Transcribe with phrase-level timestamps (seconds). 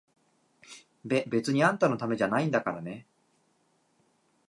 [1.05, 3.05] べ、別にあんたのためじゃないんだからね！